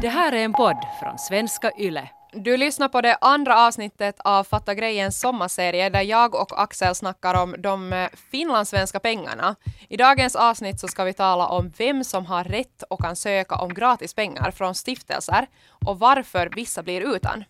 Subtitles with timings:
[0.00, 2.08] Det här är en podd från svenska YLE.
[2.32, 7.42] Du lyssnar på det andra avsnittet av Fatta grejens sommarserie där jag och Axel snackar
[7.42, 9.56] om de eh, finlandssvenska pengarna.
[9.88, 13.54] I dagens avsnitt så ska vi tala om vem som har rätt och kan söka
[13.54, 15.46] om gratis pengar från stiftelser
[15.86, 17.44] och varför vissa blir utan.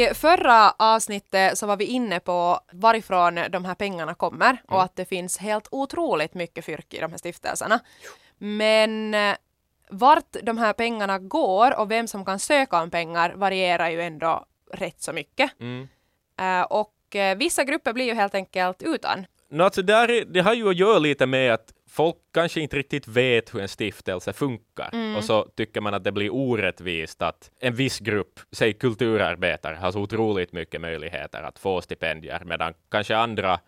[0.00, 4.84] I förra avsnittet så var vi inne på varifrån de här pengarna kommer och Mm.
[4.84, 7.80] att det finns helt otroligt mycket fyrk i de här stiftelserna.
[8.38, 9.34] Men eh,
[9.90, 14.44] vart de här pengarna går och vem som kan söka om pengar varierar ju ändå
[14.72, 15.60] rätt så mycket.
[15.60, 15.88] Mm.
[16.40, 19.26] Eh, och eh, vissa grupper blir ju helt enkelt utan.
[19.50, 22.76] No, alltså där är, det har ju att göra lite med att folk kanske inte
[22.76, 25.16] riktigt vet hur en stiftelse funkar Mm.
[25.16, 29.92] och så tycker man att det blir orättvist att en viss grupp, säg kulturarbetare, har
[29.92, 33.60] så otroligt mycket möjligheter att få stipendier medan kanske andra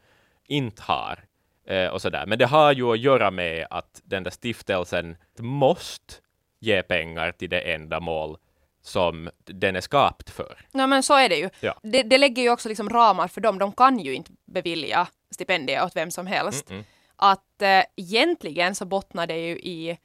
[0.47, 1.25] inte har.
[1.67, 2.27] Eh, och sådär.
[2.27, 6.15] Men det har ju att göra med att den där stiftelsen måste
[6.61, 8.37] ge pengar till det ändamål
[8.83, 10.59] som den är skapt för.
[10.73, 11.51] Ja men så är det ju.
[11.61, 11.75] Ja.
[11.83, 13.59] Det, det lägger ju också liksom ramar för dem.
[13.59, 16.71] De kan ju inte bevilja stipendier åt vem som helst.
[16.71, 16.85] Mm-mm.
[17.17, 19.99] Att eh, egentligen så bottnar det ju i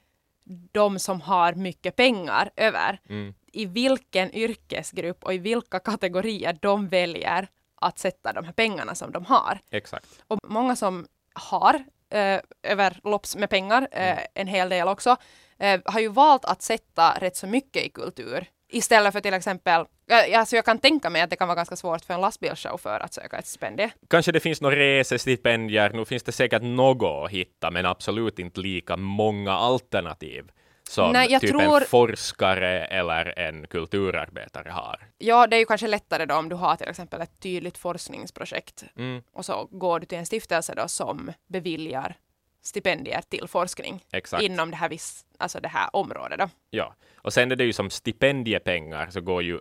[0.72, 3.00] de som har mycket pengar över.
[3.10, 3.34] Mm.
[3.52, 7.48] I vilken yrkesgrupp och i vilka kategorier de väljer
[7.82, 9.60] att sätta de här pengarna som de har.
[9.72, 10.08] Exakt.
[10.28, 15.16] Och många som har eh, överlopps med pengar, eh, en hel del också,
[15.58, 18.48] eh, har ju valt att sätta rätt så mycket i kultur.
[18.70, 19.86] Istället för till exempel,
[20.36, 23.14] alltså jag kan tänka mig att det kan vara ganska svårt för en lastbilschaufför att
[23.14, 23.90] söka ett stipendium.
[24.10, 28.60] Kanske det finns några resestipendier, nu finns det säkert något att hitta, men absolut inte
[28.60, 30.52] lika många alternativ
[30.90, 35.08] som Nej, typ tror- en forskare eller en kulturarbetare har.
[35.18, 38.84] Ja, det är ju kanske lättare då om du har till exempel ett tydligt forskningsprojekt
[38.98, 42.16] Mm, och så går du till en stiftelse då som beviljar
[42.68, 44.44] stipendier till forskning exakt.
[44.44, 46.50] inom det här, viss, alltså det här området då.
[46.70, 46.96] Ja.
[47.16, 49.60] Och sen är det ju som stipendiepengar så går ju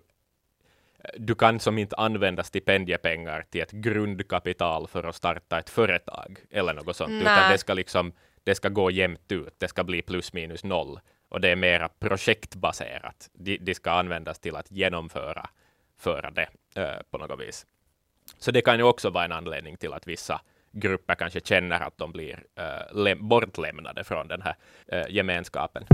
[1.18, 6.74] du kan som inte använda stipendiepengar till ett grundkapital för att starta ett företag eller
[6.74, 7.52] något sånt, utan Nej.
[7.52, 8.12] det ska liksom
[8.44, 9.54] det ska gå jämnt ut.
[9.58, 13.30] Det ska bli plus minus noll och det är mera projektbaserat.
[13.32, 15.50] De, de ska användas till att genomföra
[15.98, 17.66] föra det eh, på något vis.
[18.38, 20.40] Så det kan ju också vara en anledning till att vissa
[20.80, 22.44] grupper kanske känner att de blir
[22.92, 24.56] läm- bortlämnade från den här
[24.88, 25.86] eh, gemenskapen.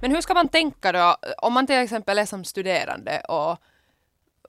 [0.00, 3.58] Men hur ska man tänka då, om man till exempel är som studerande och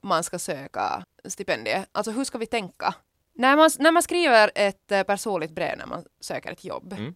[0.02, 2.94] man ska söka stipendier, alltså hur ska vi tänka?
[3.34, 7.14] När man, när man skriver ett eh, personligt brev när man söker ett jobb, Mm.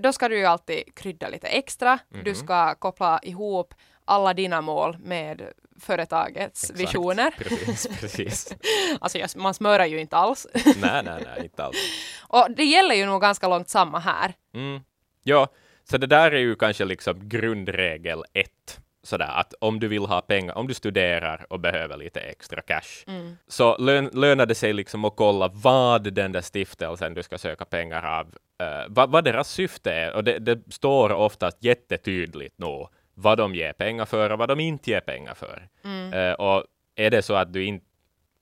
[0.00, 1.98] då ska du ju alltid krydda lite extra.
[2.08, 2.34] Du Mhm.
[2.34, 5.42] ska koppla ihop alla dina mål med
[5.80, 6.80] företagets Exakt.
[6.80, 7.30] visioner.
[7.38, 8.54] Precis, precis.
[9.00, 10.46] Alltså man smörar ju inte alls.
[10.54, 11.76] nej, nej, nej, inte alls.
[12.28, 14.32] och det gäller ju nog ganska långt samma här.
[14.54, 14.80] Mm.
[15.22, 15.48] Ja,
[15.90, 18.80] så det där är ju kanske liksom grundregel ett.
[19.02, 23.04] Sådär att om du vill ha pengar, om du studerar och behöver lite extra cash,
[23.06, 23.36] Mm.
[23.48, 27.64] så lön, lönar det sig liksom att kolla vad den där stiftelsen du ska söka
[27.64, 28.26] pengar av,
[28.66, 30.12] eh, vad, vad deras syfte är.
[30.14, 34.60] Och det, det står oftast jättetydligt nog vad de ger pengar för och vad de
[34.60, 35.68] inte ger pengar för.
[35.84, 36.12] Mm.
[36.12, 36.64] Eh, och
[36.94, 37.86] är det så att du inte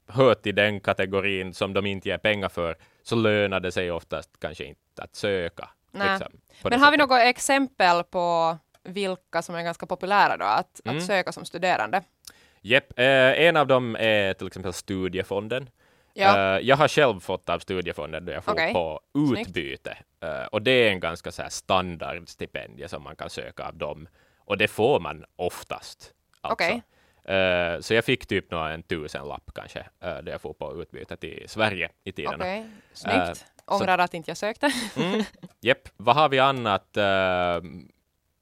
[0.08, 4.30] hör till den kategorin som de inte ger pengar för, så lönar det sig oftast
[4.40, 5.68] kanske inte att söka.
[5.92, 10.96] Liksom, Men har vi något exempel på vilka som är ganska populära då att, Mm.
[10.98, 12.02] att söka som studerande?
[12.60, 13.04] Jepp, eh,
[13.46, 15.68] en av dem är till exempel Studiefonden.
[16.14, 16.56] Ja.
[16.56, 18.72] Eh, jag har själv fått av Studiefonden då jag får Okej.
[18.72, 19.96] på utbyte.
[20.20, 24.08] Eh, och det är en ganska så här standardstipendie som man kan söka av dem.
[24.44, 26.14] Och det får man oftast.
[26.40, 26.64] Alltså.
[26.64, 26.82] Okej.
[27.24, 31.16] Eh, så jag fick typ nå en tusenlapp kanske, uh, då jag får på utbyte
[31.16, 32.36] till Sverige i tiderna.
[32.36, 33.16] Okej, snyggt.
[33.16, 34.72] Eh, Ångrar att inte jag sökte.
[34.96, 35.22] Mm.
[35.60, 36.96] Jepp, vad har vi annat?
[36.96, 37.02] Eh,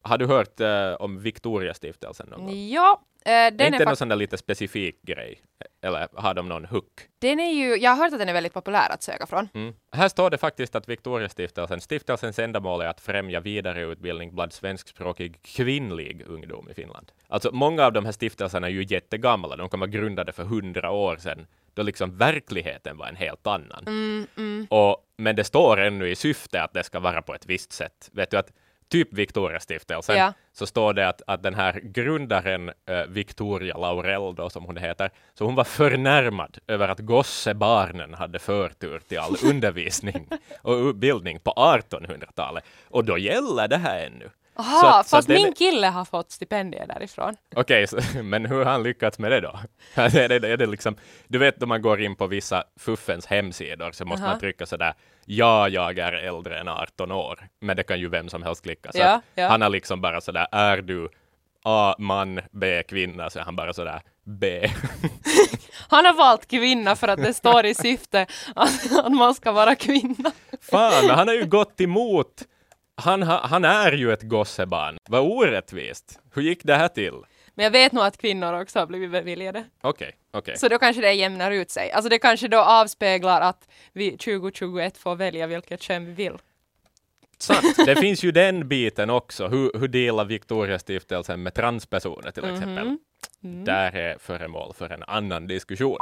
[0.02, 0.60] har du hört
[1.00, 2.68] om Victoriastiftelsen någon gång?
[2.68, 5.42] ja, eh, är den, är inte någon fak- sån där lite specifik grej?
[5.82, 7.10] Eller har de någon hook?
[7.20, 9.48] den är ju, jag har hört att den är väldigt populär att söka från.
[9.54, 9.74] Mm.
[9.92, 16.24] Här står det faktiskt att Victoriastiftelsen, stiftelsens ändamål är att främja vidareutbildning bland svenskspråkig kvinnlig
[16.26, 17.12] ungdom i Finland.
[17.28, 20.90] Alltså många av de här stiftelserna är ju jättegamla, de kan vara grundade för hundra
[20.90, 23.84] år sedan, då liksom verkligheten var en helt annan.
[23.86, 24.66] Mm, mm.
[24.70, 28.10] Och, men det står ännu i syfte att det ska vara på ett visst sätt.
[28.12, 28.52] Vet du att
[28.90, 30.32] typ Victoriastiftelsen Ja.
[30.52, 35.10] så står det att, att den här grundaren eh, Victoria Laurel då, som hon heter,
[35.34, 40.28] så hon var förnärmad över att gossebarnen hade förtur till all undervisning
[40.62, 42.64] och utbildning på 1800-talet.
[42.88, 44.30] Och då gäller det här ännu.
[44.60, 47.36] Aha, Så- så fast den- min kille har fått stipendier därifrån.
[47.56, 49.58] Okej, så- men hur har han lyckats med det då?
[49.94, 50.96] är det, är det liksom,
[51.28, 54.32] du vet då man går in på vissa fuffens hemsidor så måste Aha.
[54.32, 57.48] man trycka sådär ja, jag är äldre än 18 år.
[57.60, 58.92] Men det kan ju vem som helst klicka.
[58.92, 59.48] Så Ja, att ja.
[59.48, 61.08] Han har liksom bara sådär, är du
[61.64, 64.70] A man, B kvinna, så är han bara sådär B.
[65.88, 69.74] Han har valt kvinna för att det står i syfte att, att man ska vara
[69.74, 70.32] kvinna.
[70.70, 72.42] Fan, han har ju gått emot.
[73.00, 74.96] Han, ha, han är ju ett gossebarn.
[75.08, 76.18] Vad orättvist.
[76.34, 77.14] Hur gick det här till?
[77.54, 79.64] Men jag vet nog att kvinnor också har blivit beviljade.
[79.80, 80.58] Okej, okej.
[80.58, 81.92] Så då kanske det jämnar ut sig.
[81.92, 86.38] Alltså det kanske då avspeglar att vi 2021 får välja vilket kön vi vill.
[87.38, 87.76] Sant.
[87.86, 89.48] Det finns ju den biten också.
[89.48, 92.96] Hur, hur delar Victoriastiftelsen med transpersoner till exempel?
[93.40, 95.98] Där är föremål för en annan diskussion.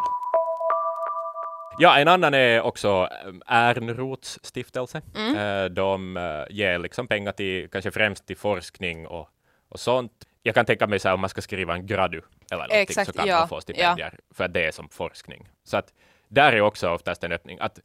[1.81, 5.03] Ja, en annan är också eh, Ernroths stiftelse.
[5.15, 9.29] Eh, De eh, ger liksom pengar till, kanske främst till forskning och,
[9.69, 10.13] och sånt.
[10.43, 12.21] Jag kan tänka mig så här, om man ska skriva en gradu
[12.51, 15.49] eller någonting Exakt, så kan ja, man få stipendier för att det är som forskning.
[15.65, 15.93] Så att
[16.29, 17.59] där är också oftast en öppning.
[17.61, 17.79] Att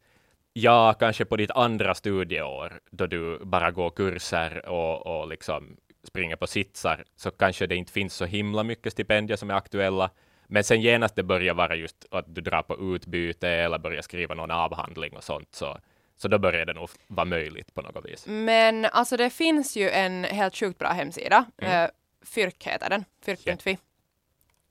[0.53, 6.35] ja, kanske på ditt andra studieår då du bara går kurser och, och liksom springer
[6.35, 10.09] på sitsar så kanske det inte finns så himla mycket stipendier som är aktuella.
[10.47, 14.35] Men sen genast det börjar vara just att du drar på utbyte eller börjar skriva
[14.35, 15.77] någon avhandling och sånt så,
[16.17, 18.25] så då börjar det nog vara möjligt på något vis.
[18.27, 21.45] Men alltså det finns ju en helt sjukt bra hemsida.
[21.57, 21.83] Mm.
[21.83, 21.89] Eh,
[22.25, 23.05] Fyrk heter den.
[23.25, 23.77] Fyrk.fi.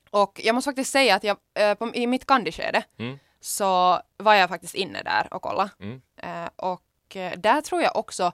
[0.09, 3.19] Och jag måste faktiskt säga att jag, eh, på, i mitt kandiskede Mm.
[3.39, 5.69] så var jag faktiskt inne där och kollade.
[5.79, 6.01] Mm.
[6.17, 6.83] Eh, och
[7.37, 8.31] där tror jag också,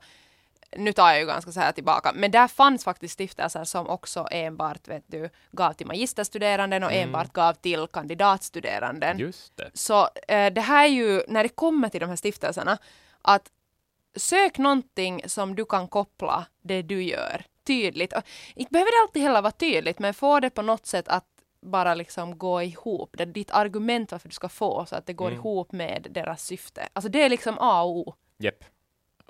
[0.77, 4.27] nu tar jag ju ganska så här tillbaka, men där fanns faktiskt stiftelser som också
[4.31, 7.03] enbart vet du, gav till magisterstuderanden och Mm.
[7.03, 9.19] enbart gav till kandidatstuderanden.
[9.19, 9.69] Just det.
[9.73, 12.77] Så eh, det här är ju, när det kommer till de här stiftelserna,
[13.21, 13.51] att
[14.15, 18.13] sök någonting som du kan koppla det du gör tydligt.
[18.13, 18.21] Och,
[18.55, 21.25] inte behöver det alltid heller vara tydligt, men få det på något sätt att
[21.61, 23.09] bara liksom gå ihop.
[23.17, 25.39] Det är ditt argument varför du ska få, så att det går Mm.
[25.39, 26.87] ihop med deras syfte.
[26.93, 28.13] Alltså det är liksom A och O.
[28.37, 28.63] Japp.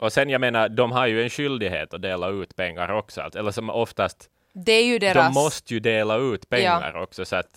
[0.01, 3.22] Och sen jag menar, de har ju en skyldighet att dela ut pengar också.
[3.22, 5.28] Alltså, Eller som oftast, Det är ju deras...
[5.28, 7.25] de måste ju dela ut pengar också.
[7.25, 7.50] Så att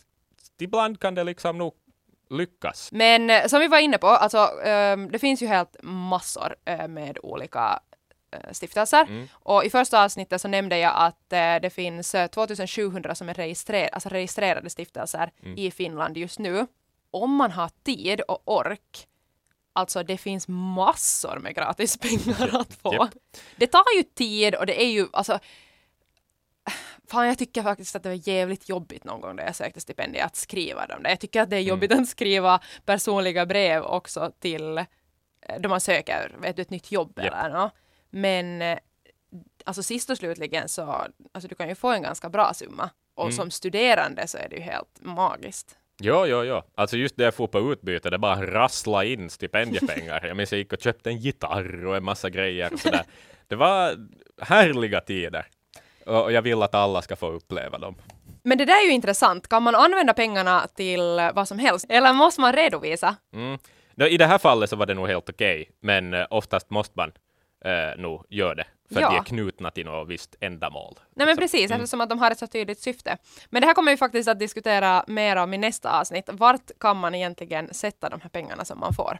[0.60, 1.74] ibland kan det liksom nog
[2.30, 2.88] lyckas.
[2.92, 6.88] Men eh, som vi var inne på, alltså ehm, det finns ju helt massor eh,
[6.88, 7.80] med olika
[8.32, 9.02] eh, stiftelser.
[9.08, 9.28] Mm.
[9.32, 13.34] Och i första avsnittet så nämnde jag att eh, det finns eh, 2700 som är
[13.34, 15.58] registrer- alltså registrerade stiftelser Mm.
[15.58, 16.66] i Finland just nu.
[17.10, 19.06] Om man har tid och ork,
[19.72, 22.94] alltså det finns massor med gratis pengar att få.
[22.94, 23.14] Japp.
[23.56, 25.38] Det tar ju tid och det är ju alltså
[27.08, 30.24] Fan, jag tycker faktiskt att det var jävligt jobbigt någon gång när jag sökte stipendier
[30.24, 31.10] att skriva dem där.
[31.10, 34.84] Jag tycker att det är jobbigt att skriva personliga brev också till eh,
[35.60, 37.34] då man söker vet du, ett nytt jobb Japp.
[37.44, 37.72] eller något.
[38.10, 38.78] Men eh,
[39.64, 42.90] alltså sist och slutligen så, alltså du kan ju få en ganska bra summa.
[43.14, 43.36] Och Mm.
[43.36, 45.76] som studerande så är det ju helt magiskt.
[46.00, 46.62] Jo, jo, jo.
[46.74, 50.26] Alltså just det jag får på utbyte, det bara rassla in stipendiepengar.
[50.26, 53.04] Jag minns jag gick och köpte en gitarr och en massa grejer och sådär.
[53.48, 53.94] Det var
[54.40, 55.46] härliga tider.
[56.06, 57.94] Och jag vill att alla ska få uppleva dem.
[58.42, 59.48] Men det där är ju intressant.
[59.48, 61.86] Kan man använda pengarna till vad som helst?
[61.88, 63.16] Eller måste man redovisa?
[63.34, 63.58] Mm.
[64.10, 67.12] I det här fallet så var det nog helt okej, men eh, oftast måste man
[67.64, 68.64] eh, nog göra det.
[68.92, 69.06] För Ja.
[69.06, 70.94] att de är knutna till något visst ändamål.
[71.14, 71.80] Nej men Så- precis, mm.
[71.80, 73.16] eftersom att de har ett så tydligt syfte.
[73.50, 76.28] Men det här kommer vi faktiskt att diskutera mer om i nästa avsnitt.
[76.32, 79.18] Vart kan man egentligen sätta de här pengarna som man får?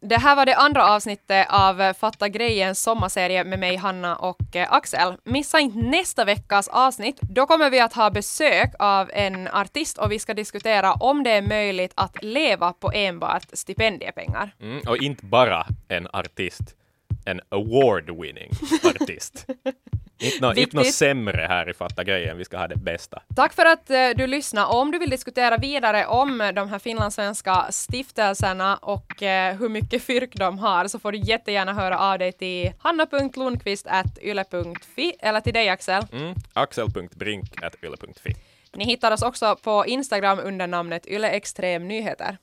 [0.00, 4.72] Det här var det andra avsnittet av Fatta grejens sommarserie med mig, Hanna och eh,
[4.72, 5.16] Axel.
[5.24, 7.18] Missa inte nästa veckas avsnitt.
[7.20, 11.30] Då kommer vi att ha besök av en artist och vi ska diskutera om det
[11.30, 14.54] är möjligt att leva på enbart stipendiepengar.
[14.60, 16.62] Mm, och inte bara en artist,
[17.26, 18.50] en award-winning
[18.84, 19.46] artist.
[20.18, 23.22] inte något nå sämre här i Fatta grejen, vi ska ha det bästa.
[23.36, 24.66] Tack för att eh, du lyssnade.
[24.66, 30.34] Om du vill diskutera vidare om de här finlandssvenska stiftelserna och eh, hur mycket fyrk
[30.34, 36.02] de har så får du jättegärna höra av dig till hanna.lundqvist.yle.fi eller till dig Axel.
[36.12, 36.34] Mm.
[36.52, 38.36] Axel.brink.yle.fi.
[38.74, 42.38] Ni hittar oss också på Instagram under namnet Yle Extrem Nyheter.